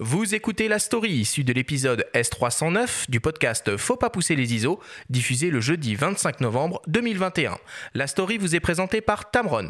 Vous 0.00 0.34
écoutez 0.34 0.66
la 0.66 0.80
story 0.80 1.10
issue 1.10 1.44
de 1.44 1.52
l'épisode 1.52 2.04
S309 2.14 3.08
du 3.08 3.20
podcast 3.20 3.76
Faut 3.76 3.96
pas 3.96 4.10
pousser 4.10 4.34
les 4.34 4.52
ISO, 4.52 4.80
diffusé 5.08 5.50
le 5.50 5.60
jeudi 5.60 5.94
25 5.94 6.40
novembre 6.40 6.82
2021. 6.88 7.58
La 7.94 8.08
story 8.08 8.36
vous 8.36 8.56
est 8.56 8.60
présentée 8.60 9.00
par 9.00 9.30
Tamron. 9.30 9.68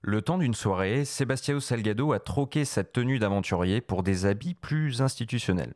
Le 0.00 0.22
temps 0.22 0.38
d'une 0.38 0.54
soirée, 0.54 1.04
Sebastião 1.04 1.60
Salgado 1.60 2.14
a 2.14 2.18
troqué 2.18 2.64
sa 2.64 2.82
tenue 2.82 3.18
d'aventurier 3.18 3.82
pour 3.82 4.02
des 4.02 4.24
habits 4.24 4.54
plus 4.54 5.02
institutionnels. 5.02 5.74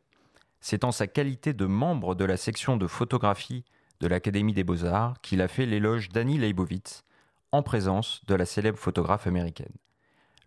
C'est 0.59 0.83
en 0.85 0.91
sa 0.91 1.05
qualité 1.05 1.53
de 1.53 1.65
membre 1.67 2.15
de 2.15 2.25
la 2.25 2.37
section 2.37 2.77
de 2.77 2.87
photographie 2.87 3.63
de 4.01 4.07
l'Académie 4.07 4.53
des 4.53 4.63
Beaux-Arts 4.63 5.21
qu'il 5.21 5.41
a 5.41 5.47
fait 5.47 5.67
l'éloge 5.67 6.09
d'Annie 6.09 6.39
Leibovitz 6.39 7.03
en 7.51 7.61
présence 7.61 8.25
de 8.25 8.33
la 8.33 8.45
célèbre 8.45 8.79
photographe 8.79 9.27
américaine. 9.27 9.73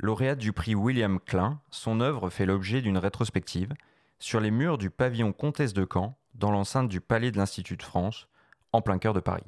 Lauréate 0.01 0.41
du 0.41 0.53
prix 0.53 0.75
William 0.75 1.21
Klein, 1.21 1.61
son 1.71 2.01
œuvre 2.01 2.31
fait 2.31 2.47
l'objet 2.47 2.83
d'une 2.83 2.99
rétrospective 2.99 3.73
sur 4.19 4.41
les 4.41 4.51
murs 4.51 4.77
du 4.77 4.91
pavillon 4.91 5.33
Comtesse 5.33 5.73
de 5.73 5.87
Caen 5.91 6.19
dans 6.35 6.51
l'enceinte 6.51 6.89
du 6.89 7.01
Palais 7.01 7.31
de 7.31 7.37
l'Institut 7.37 7.77
de 7.77 7.83
France, 7.85 8.27
en 8.73 8.83
plein 8.83 8.99
cœur 8.99 9.15
de 9.15 9.21
Paris. 9.21 9.45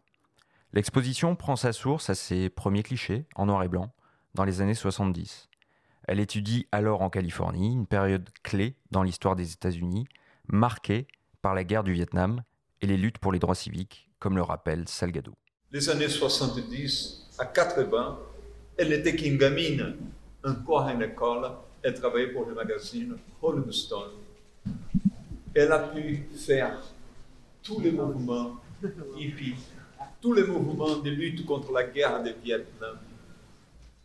L'exposition 0.73 1.35
prend 1.35 1.57
sa 1.57 1.73
source 1.73 2.09
à 2.09 2.15
ses 2.15 2.49
premiers 2.49 2.85
clichés, 2.85 3.27
en 3.35 3.47
noir 3.47 3.65
et 3.65 3.69
blanc, 3.69 3.93
dans 4.35 4.45
les 4.45 4.61
années 4.61 4.75
70. 4.75 5.49
Elle 6.05 6.21
étudie 6.21 6.69
alors 6.71 7.03
en 7.03 7.11
Californie, 7.11 7.73
une 7.73 7.89
période 7.89 8.31
clé 8.45 8.77
dans 8.93 9.03
l'histoire 9.03 9.35
des 9.35 9.53
États-Unis, 9.53 10.07
marquée 10.47 11.09
par 11.43 11.55
la 11.55 11.65
guerre 11.65 11.83
du 11.83 11.93
Vietnam 11.93 12.43
et 12.81 12.87
les 12.87 12.97
luttes 12.97 13.19
pour 13.19 13.33
les 13.33 13.39
droits 13.39 13.55
civiques, 13.55 14.09
comme 14.19 14.37
le 14.37 14.43
rappelle 14.43 14.89
Salgado. 14.89 15.33
Les 15.73 15.89
années 15.89 16.09
70 16.09 17.29
à 17.39 17.47
80, 17.47 18.19
elle 18.77 18.89
n'était 18.91 19.17
qu'une 19.17 19.37
gamine, 19.37 19.97
encore 20.45 20.83
à 20.83 20.95
l'école. 20.95 21.51
Elle 21.83 21.95
travaillait 21.95 22.33
pour 22.33 22.47
le 22.47 22.55
magazine 22.55 23.17
Rolling 23.41 23.71
Stone. 23.73 24.13
Elle 25.55 25.73
a 25.73 25.79
pu 25.79 26.29
faire 26.37 26.83
tous 27.63 27.81
les 27.81 27.93
mouvements 27.93 28.57
hippies, 29.17 29.55
tous 30.21 30.33
les 30.33 30.45
mouvements 30.45 30.97
de 30.97 31.11
lutte 31.11 31.45
contre 31.47 31.73
la 31.73 31.85
guerre 31.85 32.23
du 32.23 32.33
Vietnam. 32.43 32.99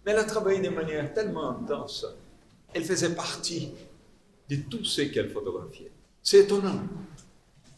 Mais 0.06 0.11
elle 0.11 0.19
a 0.19 0.23
travaillé 0.23 0.61
de 0.61 0.69
manière 0.69 1.13
tellement 1.13 1.50
intense. 1.52 2.06
Elle 2.73 2.83
faisait 2.85 3.13
partie 3.13 3.72
de 4.50 4.56
tout 4.69 4.83
ce 4.83 5.02
qu'elle 5.02 5.30
photographiait. 5.30 5.91
C'est 6.23 6.39
étonnant. 6.39 6.81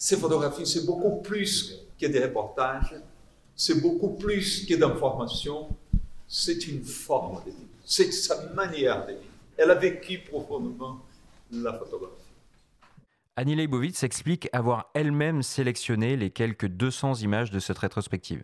Ces 0.03 0.17
photographies, 0.17 0.65
c'est 0.65 0.85
beaucoup 0.85 1.21
plus 1.21 1.79
que 1.97 2.07
des 2.07 2.21
reportages, 2.21 2.93
c'est 3.55 3.81
beaucoup 3.81 4.09
plus 4.09 4.65
que 4.65 4.75
d'informations, 4.75 5.69
c'est 6.27 6.67
une 6.67 6.83
forme 6.83 7.41
de 7.45 7.51
vie, 7.51 7.67
c'est 7.85 8.11
sa 8.11 8.47
manière 8.47 9.05
de 9.05 9.13
vivre. 9.13 9.23
Elle 9.55 9.71
a 9.71 9.75
vécu 9.75 10.19
profondément 10.29 10.99
la 11.53 11.71
photographie. 11.71 12.33
Annie 13.37 13.55
Leibovitz 13.55 14.03
explique 14.03 14.49
avoir 14.51 14.91
elle-même 14.93 15.41
sélectionné 15.41 16.17
les 16.17 16.31
quelques 16.31 16.67
200 16.67 17.21
images 17.21 17.49
de 17.49 17.59
cette 17.59 17.77
rétrospective. 17.77 18.41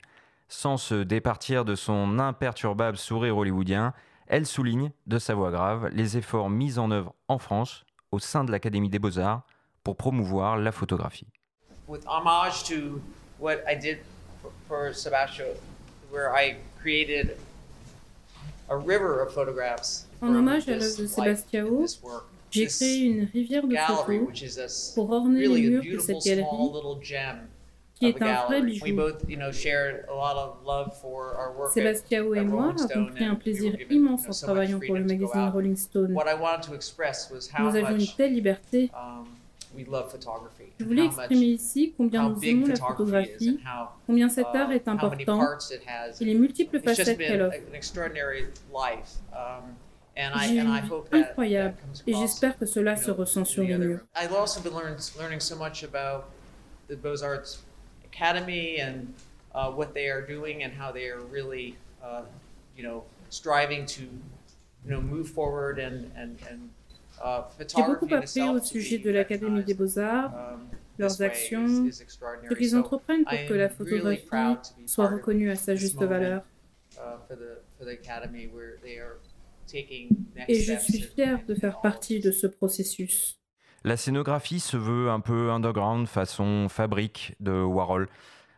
Sans 0.47 0.77
se 0.77 0.95
départir 0.95 1.65
de 1.65 1.75
son 1.75 2.19
imperturbable 2.19 2.95
sourire 2.95 3.35
hollywoodien, 3.35 3.93
elle 4.27 4.45
souligne, 4.45 4.93
de 5.07 5.19
sa 5.19 5.35
voix 5.35 5.51
grave, 5.51 5.89
les 5.91 6.15
efforts 6.15 6.49
mis 6.49 6.79
en 6.79 6.89
œuvre 6.89 7.13
en 7.27 7.37
France, 7.37 7.83
au 8.13 8.19
sein 8.19 8.45
de 8.45 8.51
l'Académie 8.53 8.89
des 8.89 8.99
Beaux-Arts, 8.99 9.45
pour 9.83 9.97
promouvoir 9.97 10.55
la 10.55 10.71
photographie. 10.71 11.27
With 11.89 12.05
homage 12.05 12.63
to 12.65 13.01
what 13.39 13.63
I 13.67 13.73
did 13.73 13.97
for, 14.41 14.51
for 14.67 14.93
Sebastian, 14.93 15.47
where 16.11 16.33
I 16.33 16.57
created 16.79 17.37
a 18.69 18.77
river 18.77 19.21
of 19.21 19.33
photographs. 19.33 20.05
En 20.21 20.35
hommage 20.35 20.67
à 20.69 20.75
l'œuvre 20.77 20.97
de 20.97 21.97
work. 22.03 22.25
J'ai 22.51 22.65
créé 22.67 23.05
une 23.05 23.25
rivière 23.25 23.65
de 23.67 23.75
photos 23.75 24.93
pour 24.95 25.11
orner 25.11 25.47
les 25.47 25.69
murs 25.69 25.83
de 25.83 25.99
cette 25.99 26.23
galerie 26.25 26.45
qui 27.95 28.05
est 28.07 28.21
un 28.21 28.45
vrai 28.45 28.61
bijou. 28.61 28.95
both, 28.95 29.29
you 29.29 29.35
know, 29.35 29.51
shared 29.51 30.05
a 30.09 30.13
lot 30.13 30.37
of 30.37 30.65
love 30.65 30.95
for 31.01 31.35
our 31.37 31.51
work. 31.51 31.69
at- 31.69 31.73
Sébastião 31.73 32.33
et 32.33 32.43
moi 32.43 32.69
avons 32.69 32.87
Stone, 32.87 33.11
pris 33.13 33.25
un 33.25 33.35
plaisir 33.35 33.75
immense 33.89 34.25
en 34.27 34.45
travaillant 34.45 34.79
pour 34.79 34.95
le 34.95 35.03
magazine. 35.03 35.51
Rolling 35.53 35.75
Stone. 35.75 36.13
What 36.13 36.27
I 36.27 36.33
wanted 36.39 36.63
to 36.69 36.73
express 36.73 37.29
was 37.29 37.49
how 37.53 37.69
Nous 37.69 37.75
avions 37.75 37.99
une 37.99 38.15
telle 38.15 38.33
liberté. 38.33 38.89
We 39.75 39.85
love 39.85 40.11
photography. 40.11 40.71
Je 40.79 40.85
voulais 40.85 41.05
exprimer 41.05 41.45
ici 41.45 41.93
combien 41.95 42.29
nous 42.29 42.43
aimons 42.43 42.67
la 42.67 42.75
photographie, 42.75 43.59
combien 44.05 44.29
cet 44.29 44.45
art 44.47 44.69
uh, 44.69 44.75
est 44.75 44.87
how 44.87 44.93
many 44.93 45.23
important 45.23 45.25
parts 45.39 45.71
it 45.71 45.81
has. 45.87 46.19
et 46.21 46.25
les 46.25 46.33
multiples 46.35 46.77
It's 46.77 46.85
just 46.85 46.99
facettes 47.01 47.17
been 47.17 47.27
qu'elle 47.27 47.41
offre. 47.43 47.57
an 47.69 47.75
extraordinary 47.75 48.45
life. 48.73 49.17
Um, 49.33 49.75
and 50.17 50.33
I, 50.35 50.47
J'ai 50.47 50.53
une 50.55 50.67
and 50.67 50.77
I 50.77 50.81
vie 50.81 50.89
hope 50.89 51.09
that, 51.11 51.17
incroyable 51.17 51.75
et 52.07 52.13
j'espère 52.13 52.57
que 52.57 52.65
cela 52.65 52.95
se 52.97 53.11
ressent 53.11 53.45
sur 53.45 53.63
les 53.63 53.77
murs. 53.77 54.01
I've 54.15 54.33
also 54.33 54.59
been 54.61 54.73
learn, 54.73 54.97
learning 55.17 55.39
so 55.39 55.55
much 55.55 55.83
about 55.83 56.25
the 56.87 56.95
Beaux-Arts 56.95 57.63
Academy 58.03 58.79
and 58.81 59.13
uh, 59.53 59.71
what 59.71 59.93
they 59.93 60.09
are 60.09 60.21
doing 60.25 60.63
and 60.63 60.73
how 60.73 60.91
they 60.91 61.09
are 61.09 61.21
really, 61.31 61.75
uh, 62.03 62.23
you 62.75 62.83
know, 62.83 63.03
striving 63.29 63.85
to, 63.85 64.01
you 64.01 64.91
know, 64.91 64.99
move 64.99 65.29
forward 65.29 65.79
and, 65.79 66.11
and, 66.17 66.37
and 66.49 66.69
J'ai 67.59 67.65
photography 67.65 67.81
beaucoup 67.87 68.13
appris 68.13 68.49
au 68.49 68.59
sujet 68.59 68.97
de 68.99 69.09
l'Académie 69.09 69.63
des 69.63 69.73
Beaux-Arts, 69.73 70.33
um, 70.33 70.59
leurs 70.97 71.21
actions, 71.21 71.89
ce 71.91 72.53
qu'ils 72.53 72.75
entreprennent 72.75 73.23
pour 73.23 73.33
I 73.33 73.47
que 73.47 73.53
la 73.53 73.69
photographie 73.69 74.25
proud 74.25 74.61
to 74.61 74.81
be 74.81 74.87
soit 74.87 75.05
part 75.05 75.13
of 75.13 75.19
reconnue 75.19 75.49
à 75.51 75.55
sa 75.55 75.73
this 75.73 75.81
juste 75.81 76.01
valeur. 76.03 76.43
uh, 76.97 76.99
Et 80.47 80.55
je 80.55 80.73
suis 80.79 81.03
in- 81.03 81.07
fier 81.15 81.39
de 81.47 81.55
faire 81.55 81.79
partie 81.81 82.17
of 82.17 82.23
de 82.23 82.31
ce 82.31 82.47
processus. 82.47 83.39
La 83.83 83.95
scénographie 83.97 84.59
se 84.59 84.75
veut 84.77 85.09
un 85.09 85.19
peu 85.19 85.51
underground 85.51 86.07
façon 86.07 86.67
fabrique 86.69 87.35
de 87.39 87.51
Warhol. 87.61 88.09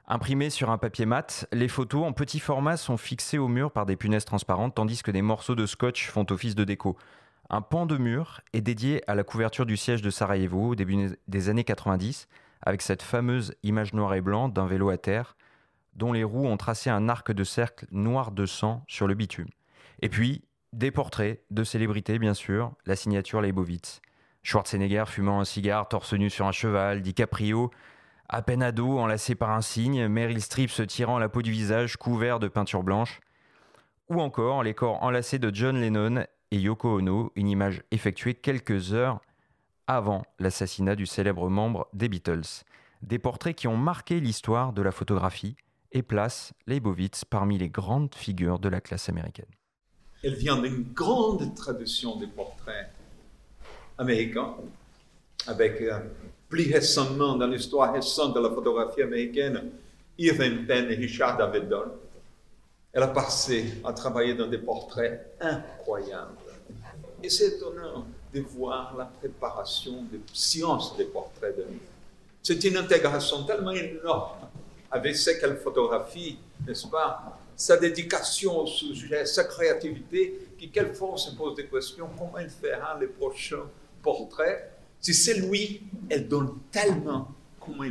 Imprimées 0.07 0.49
sur 0.49 0.69
un 0.71 0.77
papier 0.77 1.05
mat, 1.05 1.47
les 1.51 1.67
photos 1.67 2.03
en 2.05 2.11
petit 2.11 2.39
format 2.39 2.75
sont 2.75 2.97
fixées 2.97 3.37
au 3.37 3.47
mur 3.47 3.71
par 3.71 3.85
des 3.85 3.95
punaises 3.95 4.25
transparentes 4.25 4.75
tandis 4.75 5.03
que 5.03 5.11
des 5.11 5.21
morceaux 5.21 5.55
de 5.55 5.65
scotch 5.65 6.09
font 6.09 6.25
office 6.31 6.55
de 6.55 6.63
déco. 6.63 6.97
Un 7.53 7.61
pan 7.61 7.85
de 7.85 7.97
mur 7.97 8.39
est 8.53 8.61
dédié 8.61 9.03
à 9.07 9.13
la 9.13 9.25
couverture 9.25 9.65
du 9.65 9.75
siège 9.75 10.01
de 10.01 10.09
Sarajevo 10.09 10.69
au 10.69 10.75
début 10.75 11.09
des 11.27 11.49
années 11.49 11.65
90 11.65 12.29
avec 12.61 12.81
cette 12.81 13.01
fameuse 13.01 13.53
image 13.61 13.93
noir 13.93 14.13
et 14.13 14.21
blanc 14.21 14.47
d'un 14.47 14.65
vélo 14.65 14.89
à 14.89 14.97
terre 14.97 15.35
dont 15.93 16.13
les 16.13 16.23
roues 16.23 16.47
ont 16.47 16.55
tracé 16.55 16.89
un 16.89 17.09
arc 17.09 17.33
de 17.33 17.43
cercle 17.43 17.87
noir 17.91 18.31
de 18.31 18.45
sang 18.45 18.85
sur 18.87 19.05
le 19.05 19.15
bitume. 19.15 19.49
Et 20.01 20.07
puis, 20.07 20.45
des 20.71 20.91
portraits 20.91 21.43
de 21.51 21.65
célébrités 21.65 22.19
bien 22.19 22.33
sûr, 22.33 22.71
la 22.85 22.95
signature 22.95 23.41
Leibovitz. 23.41 24.01
Schwarzenegger 24.43 25.03
fumant 25.07 25.41
un 25.41 25.45
cigare 25.45 25.89
torse 25.89 26.13
nu 26.13 26.29
sur 26.29 26.47
un 26.47 26.53
cheval, 26.53 27.01
DiCaprio 27.01 27.69
à 28.29 28.41
peine 28.43 28.63
ado 28.63 28.97
enlacé 28.97 29.35
par 29.35 29.49
un 29.49 29.61
cygne, 29.61 30.07
Meryl 30.07 30.41
Streep 30.41 30.69
se 30.69 30.83
tirant 30.83 31.19
la 31.19 31.27
peau 31.27 31.41
du 31.41 31.51
visage 31.51 31.97
couvert 31.97 32.39
de 32.39 32.47
peinture 32.47 32.81
blanche, 32.81 33.19
ou 34.07 34.21
encore 34.21 34.63
les 34.63 34.73
corps 34.73 35.03
enlacés 35.03 35.37
de 35.37 35.53
John 35.53 35.81
Lennon 35.81 36.23
et 36.51 36.57
Yoko 36.57 36.99
Ono, 36.99 37.31
une 37.35 37.47
image 37.47 37.81
effectuée 37.91 38.33
quelques 38.33 38.93
heures 38.93 39.21
avant 39.87 40.23
l'assassinat 40.39 40.95
du 40.95 41.05
célèbre 41.05 41.49
membre 41.49 41.87
des 41.93 42.09
Beatles. 42.09 42.63
Des 43.01 43.19
portraits 43.19 43.55
qui 43.55 43.67
ont 43.67 43.77
marqué 43.77 44.19
l'histoire 44.19 44.73
de 44.73 44.81
la 44.81 44.91
photographie 44.91 45.55
et 45.91 46.03
placent 46.03 46.53
Leibovitz 46.67 47.25
parmi 47.25 47.57
les 47.57 47.69
grandes 47.69 48.13
figures 48.13 48.59
de 48.59 48.69
la 48.69 48.79
classe 48.79 49.09
américaine. 49.09 49.47
Elle 50.23 50.35
vient 50.35 50.61
d'une 50.61 50.83
grande 50.93 51.55
tradition 51.55 52.17
des 52.17 52.27
portraits 52.27 52.91
américains, 53.97 54.53
avec 55.47 55.81
euh, 55.81 55.99
plus 56.47 56.71
récemment, 56.71 57.35
dans 57.35 57.47
l'histoire 57.47 57.93
récente 57.93 58.35
de 58.35 58.39
la 58.39 58.49
photographie 58.49 59.01
américaine, 59.01 59.71
Irving 60.17 60.65
Penn 60.67 60.91
et 60.91 60.95
Richard 60.95 61.41
Avedon. 61.41 61.91
Elle 62.93 63.03
a 63.03 63.07
passé 63.07 63.75
à 63.85 63.93
travailler 63.93 64.33
dans 64.33 64.47
des 64.47 64.57
portraits 64.57 65.33
incroyables. 65.39 66.35
Et 67.23 67.29
c'est 67.29 67.55
étonnant 67.55 68.05
de 68.33 68.41
voir 68.41 68.95
la 68.97 69.05
préparation 69.05 70.03
de 70.11 70.19
science 70.33 70.97
des 70.97 71.05
portraits 71.05 71.55
de. 71.55 71.65
C'est 72.43 72.61
une 72.65 72.75
intégration 72.75 73.43
tellement 73.43 73.71
énorme 73.71 74.39
avec 74.89 75.15
ce 75.15 75.29
qu'elle 75.31 75.57
photographie, 75.57 76.37
n'est-ce 76.67 76.87
pas? 76.87 77.39
Sa 77.55 77.77
dédication 77.77 78.59
au 78.59 78.67
sujet, 78.67 79.25
sa 79.25 79.45
créativité, 79.45 80.47
qui 80.57 80.69
quelquefois 80.69 81.11
on 81.13 81.17
se 81.17 81.33
pose 81.35 81.55
des 81.55 81.67
questions, 81.67 82.09
comment 82.17 82.37
elle 82.39 82.49
fera 82.49 82.97
les 82.99 83.07
prochains 83.07 83.67
portraits 84.01 84.69
Si 84.99 85.13
c'est 85.13 85.35
lui, 85.35 85.83
elle 86.09 86.27
donne 86.27 86.57
tellement, 86.71 87.29
comment 87.59 87.85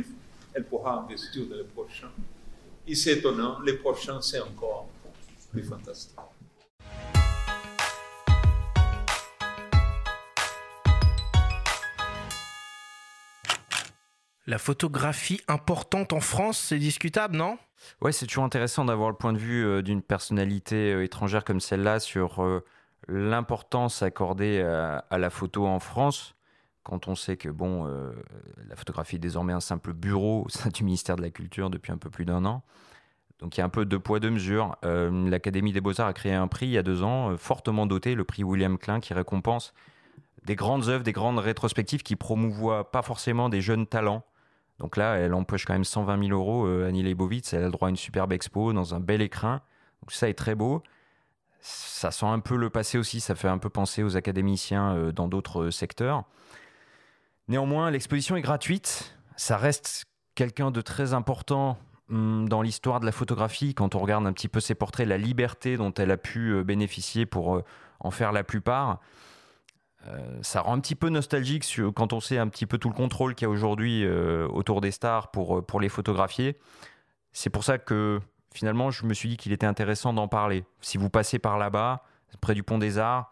elle 0.53 0.65
pourra 0.65 0.99
investir 0.99 1.47
dans 1.47 1.55
les 1.55 1.63
prochains 1.63 2.11
Et 2.87 2.93
c'est 2.93 3.13
étonnant, 3.13 3.59
les 3.61 3.77
prochains, 3.77 4.21
c'est 4.21 4.41
encore 4.41 4.87
plus 5.51 5.63
fantastique. 5.63 6.17
La 14.47 14.57
photographie 14.57 15.39
importante 15.47 16.13
en 16.13 16.19
France, 16.19 16.57
c'est 16.57 16.79
discutable, 16.79 17.37
non? 17.37 17.57
Ouais, 18.01 18.11
c'est 18.11 18.25
toujours 18.25 18.43
intéressant 18.43 18.85
d'avoir 18.85 19.09
le 19.09 19.15
point 19.15 19.33
de 19.33 19.37
vue 19.37 19.65
euh, 19.65 19.81
d'une 19.81 20.01
personnalité 20.01 20.93
euh, 20.93 21.03
étrangère 21.03 21.43
comme 21.43 21.59
celle-là 21.59 21.99
sur 21.99 22.43
euh, 22.43 22.63
l'importance 23.07 24.01
accordée 24.01 24.61
à, 24.61 25.05
à 25.09 25.17
la 25.17 25.29
photo 25.29 25.67
en 25.67 25.79
France. 25.79 26.35
Quand 26.83 27.07
on 27.07 27.15
sait 27.15 27.37
que 27.37 27.49
bon, 27.49 27.85
euh, 27.85 28.11
la 28.67 28.75
photographie 28.75 29.17
est 29.17 29.19
désormais 29.19 29.53
un 29.53 29.59
simple 29.59 29.93
bureau 29.93 30.43
au 30.45 30.49
sein 30.49 30.69
du 30.69 30.83
ministère 30.83 31.15
de 31.15 31.21
la 31.21 31.29
Culture 31.29 31.69
depuis 31.69 31.91
un 31.91 31.97
peu 31.97 32.09
plus 32.09 32.25
d'un 32.25 32.43
an. 32.45 32.63
Donc 33.41 33.57
il 33.57 33.59
y 33.59 33.61
a 33.61 33.65
un 33.65 33.69
peu 33.69 33.85
deux 33.85 33.99
poids, 33.99 34.19
deux 34.19 34.29
mesures. 34.29 34.77
Euh, 34.85 35.29
L'Académie 35.29 35.73
des 35.73 35.81
Beaux-Arts 35.81 36.07
a 36.07 36.13
créé 36.13 36.33
un 36.33 36.47
prix 36.47 36.67
il 36.67 36.71
y 36.71 36.77
a 36.77 36.83
deux 36.83 37.03
ans, 37.03 37.31
euh, 37.31 37.37
fortement 37.37 37.87
doté, 37.87 38.15
le 38.15 38.23
prix 38.23 38.43
William 38.43 38.77
Klein, 38.77 38.99
qui 38.99 39.13
récompense 39.13 39.73
des 40.45 40.55
grandes 40.55 40.87
œuvres, 40.89 41.03
des 41.03 41.11
grandes 41.11 41.39
rétrospectives 41.39 42.03
qui 42.03 42.15
promouvoient 42.15 42.91
pas 42.91 43.01
forcément 43.01 43.49
des 43.49 43.61
jeunes 43.61 43.87
talents. 43.87 44.23
Donc 44.79 44.97
là, 44.97 45.15
elle 45.15 45.33
empoche 45.33 45.65
quand 45.65 45.73
même 45.73 45.83
120 45.83 46.27
000 46.27 46.31
euros, 46.31 46.65
euh, 46.65 46.87
Annie 46.87 47.03
Leibovitz. 47.03 47.53
Elle 47.53 47.63
a 47.63 47.65
le 47.65 47.71
droit 47.71 47.87
à 47.87 47.91
une 47.91 47.97
superbe 47.97 48.33
expo 48.33 48.73
dans 48.73 48.95
un 48.95 48.99
bel 48.99 49.21
écrin. 49.21 49.61
Donc 50.01 50.11
ça 50.11 50.29
est 50.29 50.33
très 50.33 50.55
beau. 50.55 50.81
Ça 51.59 52.09
sent 52.09 52.25
un 52.25 52.39
peu 52.39 52.55
le 52.55 52.69
passé 52.71 52.97
aussi. 52.97 53.19
Ça 53.19 53.35
fait 53.35 53.47
un 53.47 53.59
peu 53.59 53.69
penser 53.69 54.01
aux 54.01 54.17
académiciens 54.17 54.95
euh, 54.95 55.11
dans 55.11 55.27
d'autres 55.27 55.69
secteurs. 55.69 56.23
Néanmoins, 57.47 57.91
l'exposition 57.91 58.35
est 58.35 58.41
gratuite. 58.41 59.15
Ça 59.35 59.57
reste 59.57 60.05
quelqu'un 60.33 60.71
de 60.71 60.81
très 60.81 61.13
important 61.13 61.77
dans 62.11 62.61
l'histoire 62.61 62.99
de 62.99 63.05
la 63.05 63.11
photographie. 63.11 63.73
Quand 63.73 63.95
on 63.95 63.99
regarde 63.99 64.27
un 64.27 64.33
petit 64.33 64.47
peu 64.47 64.59
ses 64.59 64.75
portraits, 64.75 65.07
la 65.07 65.17
liberté 65.17 65.77
dont 65.77 65.93
elle 65.93 66.11
a 66.11 66.17
pu 66.17 66.49
euh, 66.49 66.63
bénéficier 66.63 67.25
pour 67.25 67.55
euh, 67.55 67.63
en 67.99 68.11
faire 68.11 68.31
la 68.31 68.43
plupart. 68.43 68.99
Euh, 70.07 70.39
ça 70.41 70.61
rend 70.61 70.73
un 70.73 70.79
petit 70.79 70.95
peu 70.95 71.09
nostalgique 71.09 71.65
quand 71.95 72.13
on 72.13 72.19
sait 72.19 72.37
un 72.37 72.47
petit 72.47 72.65
peu 72.65 72.77
tout 72.77 72.89
le 72.89 72.95
contrôle 72.95 73.35
qu'il 73.35 73.45
y 73.45 73.49
a 73.49 73.49
aujourd'hui 73.49 74.07
autour 74.07 74.81
des 74.81 74.91
stars 74.91 75.29
pour, 75.29 75.65
pour 75.65 75.79
les 75.79 75.89
photographier. 75.89 76.57
C'est 77.31 77.51
pour 77.51 77.63
ça 77.63 77.77
que 77.77 78.19
finalement, 78.53 78.89
je 78.89 79.05
me 79.05 79.13
suis 79.13 79.29
dit 79.29 79.37
qu'il 79.37 79.51
était 79.51 79.67
intéressant 79.67 80.11
d'en 80.11 80.27
parler. 80.27 80.65
Si 80.81 80.97
vous 80.97 81.09
passez 81.09 81.37
par 81.37 81.57
là-bas, 81.59 82.03
près 82.41 82.55
du 82.55 82.63
pont 82.63 82.79
des 82.79 82.97
Arts, 82.97 83.31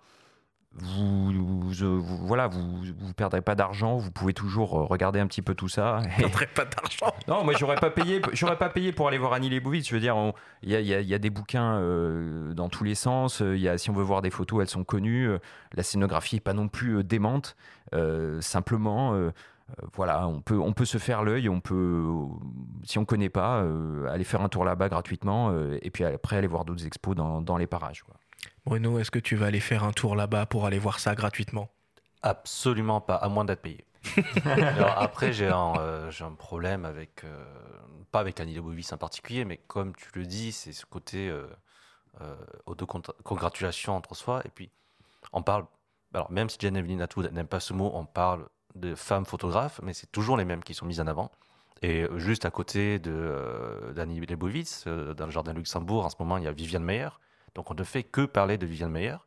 vous, 0.74 1.32
vous, 1.32 1.72
vous- 1.72 2.28
voilà, 2.28 2.48
vous, 2.48 2.82
vous 2.98 3.14
perdrez 3.14 3.42
pas 3.42 3.56
d'argent. 3.56 3.98
Vous 3.98 4.12
pouvez 4.12 4.34
toujours 4.34 4.80
euh, 4.80 4.84
regarder 4.86 5.20
un 5.20 5.28
petit 5.28 5.42
peu 5.42 5.56
tout 5.56 5.68
ça. 5.68 6.00
Je 6.18 6.22
perdrai 6.22 6.48
pas 6.48 6.66
d'argent. 6.66 7.14
Non, 7.28 7.44
moi 7.44 7.54
j'aurais 7.58 7.76
pas 7.76 7.90
payé, 7.92 8.22
j'aurais 8.34 8.58
pas 8.58 8.70
payé 8.70 8.92
pour 8.92 9.08
aller 9.08 9.18
voir 9.18 9.34
Annie 9.34 9.50
Leibovitz. 9.50 9.88
Je 9.88 9.94
veux 9.94 10.00
dire, 10.00 10.16
il 10.64 10.70
y 10.70 10.76
a, 10.76 10.80
il 10.80 10.88
y 10.88 10.94
a- 10.94 11.00
il 11.02 11.08
y 11.08 11.14
a 11.14 11.20
des 11.20 11.30
bouquins 11.30 11.78
euh, 11.80 12.54
dans 12.54 12.70
tous 12.70 12.84
les 12.84 12.96
sens. 12.96 13.40
Il 13.42 13.58
y 13.60 13.68
a, 13.68 13.78
si 13.78 13.90
on 13.90 13.94
veut 13.94 14.04
voir 14.04 14.22
des 14.22 14.30
photos, 14.30 14.62
elles 14.62 14.70
sont 14.70 14.84
connues. 14.84 15.28
Euh, 15.30 15.40
La 15.74 15.84
scénographie 15.84 16.38
est 16.38 16.40
pas 16.40 16.54
non 16.54 16.68
plus 16.68 17.04
démente. 17.04 17.56
Euh, 17.94 18.40
simplement, 18.42 19.14
euh, 19.14 19.32
voilà, 19.94 20.28
on 20.28 20.42
peut, 20.42 20.58
on 20.60 20.74
peut 20.74 20.86
se 20.86 20.98
faire 21.00 21.24
l'œil. 21.24 21.50
On 21.50 21.60
peut, 21.62 22.06
si 22.84 22.98
on 23.00 23.06
connaît 23.06 23.30
pas, 23.30 23.64
aller 24.10 24.24
faire 24.24 24.42
un 24.42 24.50
tour 24.50 24.66
là-bas 24.66 24.90
gratuitement. 24.90 25.52
et 25.82 25.90
puis 25.92 26.04
après 26.04 26.38
aller 26.38 26.48
voir 26.48 26.64
d'autres 26.66 26.86
expos 26.86 27.16
dans, 27.16 27.42
dans 27.42 27.58
les 27.58 27.68
parages. 27.68 28.04
quoi. 28.04 28.16
Bruno, 28.66 29.00
est-ce 29.00 29.12
que 29.12 29.20
tu 29.20 29.36
vas 29.36 29.48
aller 29.48 29.60
faire 29.60 29.84
un 29.84 29.92
tour 29.92 30.16
là-bas 30.16 30.46
pour 30.46 30.66
aller 30.66 30.80
voir 30.80 31.00
ça 31.00 31.16
gratuitement? 31.16 31.70
Absolument 32.22 33.02
pas, 33.02 33.16
à 33.16 33.30
moins 33.30 33.46
d'être 33.46 33.62
payé. 33.62 33.86
Alors 34.46 34.98
après, 34.98 35.34
j'ai 35.34 35.48
un, 35.48 35.74
euh, 35.78 36.12
j'ai 36.12 36.24
un 36.24 36.34
problème 36.34 36.86
avec, 36.86 37.24
euh, 37.24 37.46
pas 38.12 38.20
avec 38.20 38.40
Annie 38.40 38.54
Leibovitz 38.54 38.92
en 38.94 38.98
particulier, 38.98 39.46
mais 39.46 39.58
comme 39.68 39.96
tu 39.96 40.10
le 40.16 40.26
dis, 40.26 40.52
c'est 40.52 40.74
ce 40.74 40.86
côté 40.86 41.30
euh, 41.30 41.48
euh, 42.22 42.36
autocongratulation 42.66 43.96
entre 43.96 44.16
soi. 44.16 44.42
Et 44.46 44.50
puis, 44.50 44.72
on 45.34 45.42
parle, 45.42 45.66
alors 46.14 46.32
même 46.32 46.50
si 46.50 46.58
Genevieve 46.60 47.02
Atwood 47.02 47.32
n'aime 47.32 47.48
pas 47.48 47.60
ce 47.60 47.74
mot, 47.74 47.92
on 47.94 48.06
parle 48.06 48.48
de 48.76 48.96
femmes 48.96 49.26
photographes, 49.26 49.80
mais 49.84 49.94
c'est 49.94 50.12
toujours 50.12 50.38
les 50.38 50.46
mêmes 50.46 50.64
qui 50.64 50.74
sont 50.74 50.86
mises 50.86 51.02
en 51.02 51.08
avant. 51.08 51.32
Et 51.82 52.06
juste 52.18 52.46
à 52.46 52.52
côté 52.52 53.00
de 53.00 53.94
d'Annie 53.96 54.20
Leibovitz, 54.20 54.86
dans 54.86 55.26
le 55.26 55.32
jardin 55.32 55.54
de 55.54 55.58
Luxembourg, 55.60 56.06
en 56.06 56.10
ce 56.10 56.18
moment, 56.20 56.38
il 56.38 56.44
y 56.44 56.48
a 56.48 56.52
Viviane 56.52 56.84
Meyer. 56.84 57.10
Donc 57.56 57.72
on 57.72 57.74
ne 57.74 57.84
fait 57.84 58.04
que 58.04 58.26
parler 58.26 58.58
de 58.58 58.66
Viviane 58.66 58.92
Meyer, 58.92 59.18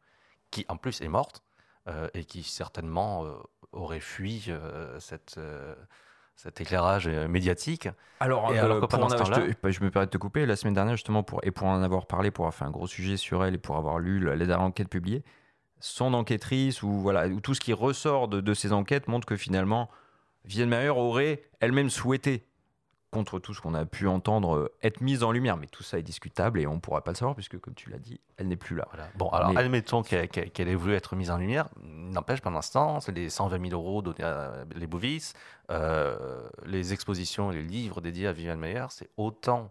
qui 0.50 0.64
en 0.68 0.76
plus 0.76 1.00
est 1.00 1.08
morte 1.08 1.42
euh, 1.88 2.08
et 2.14 2.24
qui 2.24 2.42
certainement 2.42 3.24
euh, 3.24 3.34
aurait 3.72 4.00
fui 4.00 4.44
euh, 4.48 4.98
cette, 5.00 5.40
cet 6.36 6.60
éclairage 6.60 7.08
médiatique. 7.08 7.88
Alors, 8.20 8.52
Et 8.52 8.58
alors 8.58 8.80
que 8.80 8.86
pendant 8.86 9.06
en 9.06 9.08
ce 9.10 9.16
je, 9.16 9.70
je 9.70 9.82
me 9.82 9.90
permets 9.90 10.06
de 10.06 10.10
te 10.10 10.18
couper. 10.18 10.46
La 10.46 10.56
semaine 10.56 10.74
dernière, 10.74 10.94
justement, 10.94 11.22
pour, 11.22 11.40
et 11.42 11.50
pour 11.50 11.66
en 11.66 11.82
avoir 11.82 12.06
parlé, 12.06 12.30
pour 12.30 12.44
avoir 12.44 12.54
fait 12.54 12.64
un 12.64 12.70
gros 12.70 12.86
sujet 12.86 13.16
sur 13.16 13.44
elle 13.44 13.54
et 13.54 13.58
pour 13.58 13.76
avoir 13.76 13.98
lu 13.98 14.20
la, 14.20 14.36
la 14.36 14.60
enquête 14.60 14.88
publiée, 14.88 15.24
son 15.80 16.14
enquêtrice 16.14 16.82
ou 16.82 16.92
voilà, 16.92 17.26
ou 17.26 17.40
tout 17.40 17.54
ce 17.54 17.60
qui 17.60 17.72
ressort 17.72 18.28
de, 18.28 18.40
de 18.40 18.54
ces 18.54 18.72
enquêtes 18.72 19.08
montre 19.08 19.26
que 19.26 19.36
finalement, 19.36 19.90
Viviane 20.44 20.68
Mayer 20.68 20.90
aurait 20.90 21.42
elle-même 21.60 21.90
souhaité, 21.90 22.46
contre 23.12 23.38
tout 23.38 23.54
ce 23.54 23.60
qu'on 23.60 23.74
a 23.74 23.84
pu 23.84 24.08
entendre, 24.08 24.56
euh, 24.56 24.74
être 24.82 25.00
mise 25.00 25.22
en 25.22 25.30
lumière. 25.30 25.56
Mais 25.56 25.66
tout 25.68 25.82
ça 25.84 25.98
est 25.98 26.02
discutable 26.02 26.58
et 26.58 26.66
on 26.66 26.74
ne 26.74 26.80
pourra 26.80 27.04
pas 27.04 27.12
le 27.12 27.16
savoir 27.16 27.36
puisque, 27.36 27.60
comme 27.60 27.74
tu 27.74 27.90
l'as 27.90 27.98
dit, 27.98 28.20
elle 28.38 28.48
n'est 28.48 28.56
plus 28.56 28.74
là. 28.74 28.88
Voilà. 28.90 29.08
Bon, 29.16 29.28
alors 29.28 29.52
Mais- 29.52 29.60
admettons 29.60 30.02
qu'elle 30.02 30.68
ait 30.68 30.74
voulu 30.74 30.94
être 30.94 31.14
mise 31.14 31.30
en 31.30 31.36
lumière. 31.36 31.68
N'empêche, 31.82 32.40
temps, 32.72 33.00
c'est 33.00 33.12
les 33.12 33.30
120 33.30 33.68
000 33.68 33.80
euros 33.80 34.02
donnés 34.02 34.24
à 34.24 34.64
les 34.74 34.86
Bovis, 34.86 35.34
euh, 35.70 36.48
les 36.64 36.92
expositions 36.92 37.52
et 37.52 37.56
les 37.56 37.62
livres 37.62 38.00
dédiés 38.00 38.26
à 38.26 38.32
Viviane 38.32 38.58
Meyer, 38.58 38.86
c'est 38.88 39.10
autant 39.16 39.70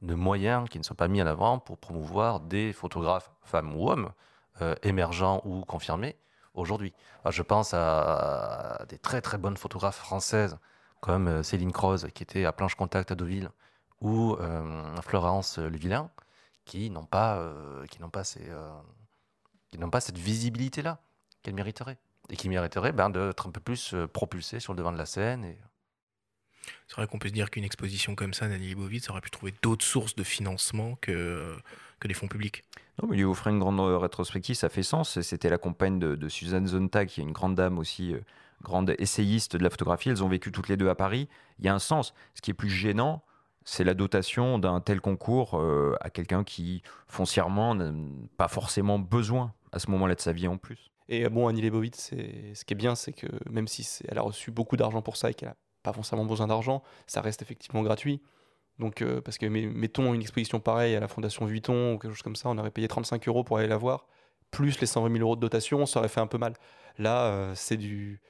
de 0.00 0.14
moyens 0.14 0.68
qui 0.68 0.78
ne 0.78 0.84
sont 0.84 0.94
pas 0.94 1.08
mis 1.08 1.20
en 1.22 1.26
avant 1.26 1.58
pour 1.58 1.76
promouvoir 1.76 2.40
des 2.40 2.72
photographes, 2.72 3.30
femmes 3.42 3.76
ou 3.76 3.90
hommes, 3.90 4.10
euh, 4.62 4.74
émergents 4.82 5.42
ou 5.44 5.60
confirmés, 5.64 6.16
aujourd'hui. 6.54 6.94
Je 7.28 7.42
pense 7.42 7.74
à 7.74 8.84
des 8.88 8.98
très 8.98 9.20
très 9.20 9.36
bonnes 9.36 9.56
photographes 9.56 9.98
françaises 9.98 10.56
comme 11.00 11.28
euh, 11.28 11.42
Céline 11.42 11.72
Croze, 11.72 12.08
qui 12.14 12.22
était 12.22 12.44
à 12.44 12.52
Planche 12.52 12.74
Contact 12.74 13.10
à 13.10 13.14
Deauville, 13.14 13.50
ou 14.00 14.34
euh, 14.34 14.96
Florence 15.02 15.58
Le 15.58 15.76
Vilain, 15.76 16.10
qui 16.64 16.90
n'ont 16.90 17.06
pas, 17.06 17.38
euh, 17.38 17.84
qui 17.86 18.00
n'ont 18.00 18.10
pas, 18.10 18.24
ces, 18.24 18.48
euh, 18.48 18.70
qui 19.70 19.78
n'ont 19.78 19.90
pas 19.90 20.00
cette 20.00 20.18
visibilité-là 20.18 21.00
qu'elles 21.42 21.54
mériteraient. 21.54 21.98
Et 22.30 22.36
qui 22.36 22.48
mériteraient 22.50 22.92
ben, 22.92 23.08
d'être 23.08 23.48
un 23.48 23.50
peu 23.50 23.60
plus 23.60 23.94
euh, 23.94 24.06
propulsées 24.06 24.60
sur 24.60 24.74
le 24.74 24.76
devant 24.76 24.92
de 24.92 24.98
la 24.98 25.06
scène. 25.06 25.44
Et... 25.44 25.58
C'est 26.86 26.96
vrai 26.96 27.06
qu'on 27.06 27.18
peut 27.18 27.28
se 27.28 27.32
dire 27.32 27.50
qu'une 27.50 27.64
exposition 27.64 28.14
comme 28.14 28.34
ça, 28.34 28.46
Nanny 28.46 28.68
Leibovitz 28.68 29.08
aurait 29.08 29.22
pu 29.22 29.30
trouver 29.30 29.54
d'autres 29.62 29.84
sources 29.84 30.14
de 30.14 30.22
financement 30.22 30.96
que, 31.00 31.56
que 32.00 32.06
les 32.06 32.12
fonds 32.12 32.28
publics. 32.28 32.64
Non, 33.00 33.08
mais 33.08 33.16
lui 33.16 33.24
offrir 33.24 33.52
une 33.52 33.58
grande 33.58 33.80
euh, 33.80 33.96
rétrospective, 33.96 34.56
ça 34.56 34.68
fait 34.68 34.82
sens. 34.82 35.20
C'était 35.22 35.48
la 35.48 35.58
compagne 35.58 35.98
de, 35.98 36.16
de 36.16 36.28
Suzanne 36.28 36.66
Zontag, 36.66 37.08
qui 37.08 37.20
est 37.20 37.24
une 37.24 37.32
grande 37.32 37.54
dame 37.54 37.78
aussi, 37.78 38.14
euh, 38.60 38.64
grande 38.64 38.94
essayiste 38.98 39.56
de 39.56 39.62
la 39.62 39.70
photographie. 39.70 40.08
Elles 40.10 40.24
ont 40.24 40.28
vécu 40.28 40.52
toutes 40.52 40.68
les 40.68 40.76
deux 40.76 40.88
à 40.88 40.94
Paris. 40.94 41.28
Il 41.58 41.64
y 41.64 41.68
a 41.68 41.74
un 41.74 41.78
sens. 41.78 42.14
Ce 42.34 42.40
qui 42.40 42.50
est 42.50 42.54
plus 42.54 42.70
gênant, 42.70 43.22
c'est 43.68 43.84
la 43.84 43.92
dotation 43.92 44.58
d'un 44.58 44.80
tel 44.80 45.02
concours 45.02 45.58
euh, 45.58 45.94
à 46.00 46.08
quelqu'un 46.08 46.42
qui, 46.42 46.82
foncièrement, 47.06 47.74
n'a 47.74 47.92
pas 48.38 48.48
forcément 48.48 48.98
besoin 48.98 49.52
à 49.72 49.78
ce 49.78 49.90
moment-là 49.90 50.14
de 50.14 50.20
sa 50.20 50.32
vie 50.32 50.48
en 50.48 50.56
plus. 50.56 50.90
Et 51.10 51.26
euh, 51.26 51.28
bon, 51.28 51.48
Annie 51.48 51.60
Leibovitz, 51.60 52.14
ce 52.54 52.64
qui 52.64 52.72
est 52.72 52.76
bien, 52.76 52.94
c'est 52.94 53.12
que 53.12 53.26
même 53.50 53.68
si 53.68 53.86
elle 54.08 54.16
a 54.16 54.22
reçu 54.22 54.50
beaucoup 54.50 54.78
d'argent 54.78 55.02
pour 55.02 55.18
ça 55.18 55.28
et 55.28 55.34
qu'elle 55.34 55.50
n'a 55.50 55.56
pas 55.82 55.92
forcément 55.92 56.24
besoin 56.24 56.46
d'argent, 56.46 56.82
ça 57.06 57.20
reste 57.20 57.42
effectivement 57.42 57.82
gratuit. 57.82 58.22
Donc, 58.78 59.02
euh, 59.02 59.20
parce 59.20 59.36
que 59.36 59.44
mettons 59.44 60.14
une 60.14 60.22
exposition 60.22 60.60
pareille 60.60 60.96
à 60.96 61.00
la 61.00 61.08
Fondation 61.08 61.44
Vuitton 61.44 61.92
ou 61.92 61.98
quelque 61.98 62.12
chose 62.12 62.22
comme 62.22 62.36
ça, 62.36 62.48
on 62.48 62.56
aurait 62.56 62.70
payé 62.70 62.88
35 62.88 63.28
euros 63.28 63.44
pour 63.44 63.58
aller 63.58 63.68
la 63.68 63.76
voir, 63.76 64.06
plus 64.50 64.80
les 64.80 64.86
120 64.86 65.12
000 65.12 65.22
euros 65.22 65.36
de 65.36 65.42
dotation, 65.42 65.84
ça 65.84 65.98
aurait 65.98 66.08
fait 66.08 66.20
un 66.20 66.26
peu 66.26 66.38
mal. 66.38 66.54
Là, 66.96 67.52
c'est 67.54 67.76
du. 67.76 68.22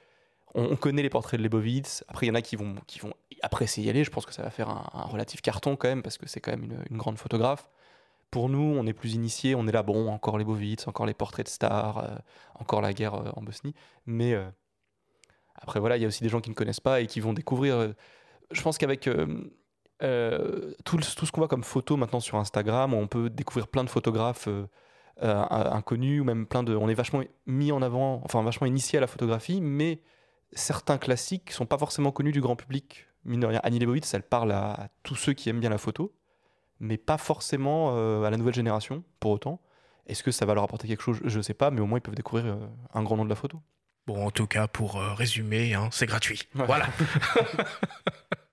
On, 0.55 0.63
on 0.63 0.75
connaît 0.75 1.01
les 1.01 1.09
portraits 1.09 1.37
de 1.39 1.43
Leibovitz. 1.43 2.03
Après, 2.07 2.25
il 2.25 2.29
y 2.29 2.31
en 2.31 2.35
a 2.35 2.41
qui 2.41 2.55
vont, 2.55 2.75
qui 2.87 2.99
vont 2.99 3.13
apprécier 3.41 3.83
y 3.83 3.89
aller. 3.89 4.03
Je 4.03 4.11
pense 4.11 4.25
que 4.25 4.33
ça 4.33 4.43
va 4.43 4.49
faire 4.49 4.69
un, 4.69 5.03
relatif 5.03 5.41
carton 5.41 5.75
quand 5.75 5.87
même, 5.87 6.01
parce 6.01 6.17
que 6.17 6.27
c'est 6.27 6.39
quand 6.39 6.51
même 6.51 6.63
une, 6.89 6.97
grande 6.97 7.17
photographe. 7.17 7.69
Pour 8.31 8.49
nous, 8.49 8.59
on 8.59 8.85
est 8.85 8.93
plus 8.93 9.15
initiés, 9.15 9.55
on 9.55 9.67
est 9.67 9.71
là, 9.71 9.81
bon, 9.81 10.09
encore 10.09 10.37
les 10.37 10.43
Leibovitz, 10.43 10.87
encore 10.87 11.05
les 11.05 11.13
portraits 11.13 11.45
de 11.45 11.51
stars, 11.51 11.97
euh, 11.99 12.15
encore 12.55 12.81
la 12.81 12.93
guerre 12.93 13.15
euh, 13.15 13.31
en 13.35 13.41
Bosnie. 13.41 13.73
Mais 14.05 14.33
euh, 14.33 14.47
après, 15.55 15.79
voilà, 15.79 15.97
il 15.97 16.01
y 16.01 16.05
a 16.05 16.07
aussi 16.07 16.23
des 16.23 16.29
gens 16.29 16.41
qui 16.41 16.49
ne 16.49 16.55
connaissent 16.55 16.79
pas 16.79 17.01
et 17.01 17.07
qui 17.07 17.19
vont 17.19 17.33
découvrir. 17.33 17.93
je 18.51 18.61
pense 18.61 18.77
qu'avec 18.77 19.01
tout, 19.01 20.97
tout 20.97 21.25
ce 21.25 21.31
qu'on 21.31 21.41
voit 21.41 21.47
comme 21.47 21.63
photos 21.63 21.97
maintenant 21.97 22.19
sur 22.19 22.37
Instagram, 22.37 22.93
on 22.93 23.07
peut 23.07 23.29
découvrir 23.29 23.67
plein 23.67 23.83
de 23.83 23.89
photographes 23.89 24.47
inconnus 25.21 26.21
ou 26.21 26.23
même 26.23 26.45
plein 26.45 26.63
de. 26.63 26.75
On 26.75 26.87
est 26.87 26.93
vachement 26.93 27.23
mis 27.45 27.71
en 27.71 27.81
avant, 27.81 28.21
enfin 28.23 28.41
vachement 28.43 28.67
initié 28.67 28.97
à 28.97 29.01
la 29.01 29.07
photographie, 29.07 29.59
mais 29.59 30.01
certains 30.53 30.97
classiques 30.97 31.51
sont 31.51 31.65
pas 31.65 31.77
forcément 31.77 32.11
connus 32.11 32.31
du 32.31 32.41
grand 32.41 32.55
public. 32.55 33.07
Mine 33.25 33.41
de 33.41 33.45
rien, 33.47 33.59
Annie 33.63 33.79
Leibovitz, 33.79 34.13
elle 34.13 34.23
parle 34.23 34.51
à 34.51 34.89
tous 35.03 35.15
ceux 35.15 35.33
qui 35.33 35.49
aiment 35.49 35.59
bien 35.59 35.69
la 35.69 35.77
photo, 35.77 36.13
mais 36.79 36.97
pas 36.97 37.17
forcément 37.17 37.91
euh, 37.95 38.23
à 38.23 38.29
la 38.29 38.37
nouvelle 38.37 38.53
génération 38.53 39.03
pour 39.19 39.31
autant. 39.31 39.61
Est-ce 40.07 40.23
que 40.23 40.31
ça 40.31 40.45
va 40.45 40.53
leur 40.53 40.63
apporter 40.63 40.87
quelque 40.87 41.03
chose? 41.03 41.19
Je 41.23 41.37
ne 41.37 41.43
sais 41.43 41.53
pas, 41.53 41.69
mais 41.69 41.81
au 41.81 41.85
moins 41.85 41.99
ils 41.99 42.01
peuvent 42.01 42.15
découvrir 42.15 42.45
euh, 42.45 42.67
un 42.93 43.03
grand 43.03 43.17
nom 43.17 43.25
de 43.25 43.29
la 43.29 43.35
photo. 43.35 43.61
Bon, 44.07 44.25
en 44.25 44.31
tout 44.31 44.47
cas, 44.47 44.67
pour 44.67 44.99
euh, 44.99 45.13
résumer, 45.13 45.75
hein, 45.75 45.89
c'est 45.91 46.07
gratuit. 46.07 46.47
Ouais. 46.55 46.65
Voilà. 46.65 46.87